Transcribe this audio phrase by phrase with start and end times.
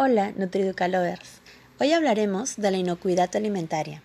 [0.00, 1.40] Hola, NutriDucalovers.
[1.80, 4.04] Hoy hablaremos de la inocuidad alimentaria.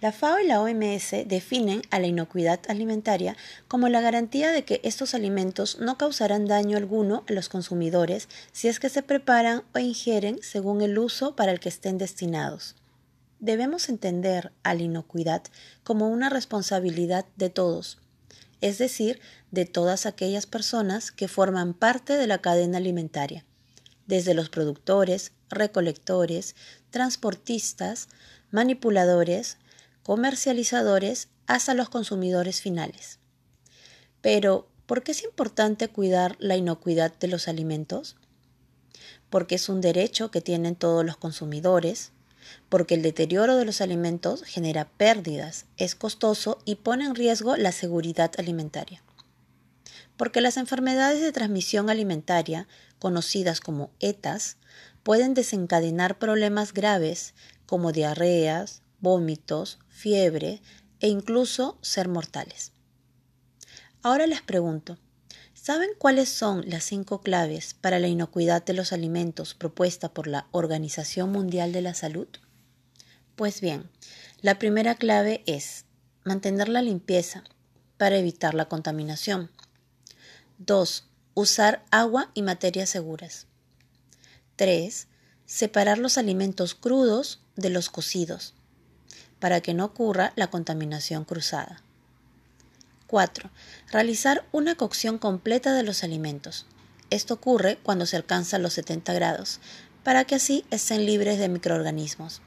[0.00, 3.36] La FAO y la OMS definen a la inocuidad alimentaria
[3.66, 8.68] como la garantía de que estos alimentos no causarán daño alguno a los consumidores si
[8.68, 12.76] es que se preparan o ingieren según el uso para el que estén destinados.
[13.40, 15.42] Debemos entender a la inocuidad
[15.82, 17.98] como una responsabilidad de todos,
[18.60, 19.18] es decir,
[19.50, 23.44] de todas aquellas personas que forman parte de la cadena alimentaria
[24.08, 26.56] desde los productores, recolectores,
[26.90, 28.08] transportistas,
[28.50, 29.58] manipuladores,
[30.02, 33.20] comercializadores hasta los consumidores finales.
[34.20, 38.16] Pero, ¿por qué es importante cuidar la inocuidad de los alimentos?
[39.30, 42.12] Porque es un derecho que tienen todos los consumidores,
[42.70, 47.72] porque el deterioro de los alimentos genera pérdidas, es costoso y pone en riesgo la
[47.72, 49.02] seguridad alimentaria
[50.18, 52.66] porque las enfermedades de transmisión alimentaria,
[52.98, 54.56] conocidas como ETAs,
[55.02, 57.34] pueden desencadenar problemas graves
[57.66, 60.60] como diarreas, vómitos, fiebre
[61.00, 62.72] e incluso ser mortales.
[64.02, 64.98] Ahora les pregunto,
[65.54, 70.46] ¿saben cuáles son las cinco claves para la inocuidad de los alimentos propuesta por la
[70.50, 72.28] Organización Mundial de la Salud?
[73.36, 73.90] Pues bien,
[74.40, 75.84] la primera clave es
[76.24, 77.44] mantener la limpieza
[77.96, 79.50] para evitar la contaminación.
[80.58, 81.07] 2.
[81.40, 83.46] Usar agua y materias seguras.
[84.56, 85.06] 3.
[85.46, 88.54] Separar los alimentos crudos de los cocidos,
[89.38, 91.80] para que no ocurra la contaminación cruzada.
[93.06, 93.50] 4.
[93.92, 96.66] Realizar una cocción completa de los alimentos.
[97.08, 99.60] Esto ocurre cuando se alcanza los 70 grados,
[100.02, 102.42] para que así estén libres de microorganismos.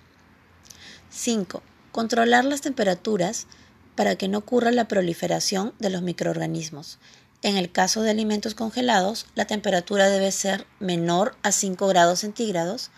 [1.12, 1.64] 5.
[1.94, 3.48] Controlar las temperaturas
[3.96, 7.00] para que no ocurra la proliferación de los microorganismos.
[7.44, 12.92] En el caso de alimentos congelados, la temperatura debe ser menor a 5 grados centígrados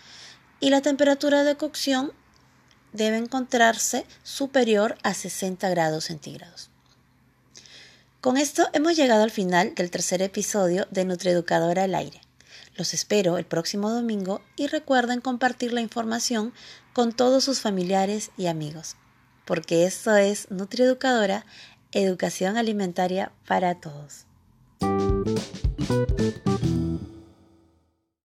[0.60, 2.12] y la temperatura de cocción
[2.92, 6.68] debe encontrarse superior a 60 grados centígrados.
[8.20, 12.20] Con esto hemos llegado al final del tercer episodio de Nutrieducadora al aire.
[12.76, 16.52] Los espero el próximo domingo y recuerden compartir la información
[16.92, 18.96] con todos sus familiares y amigos,
[19.44, 21.46] porque esto es Nutrieducadora,
[21.92, 24.26] educación alimentaria para todos.
[25.24, 27.13] Thank you.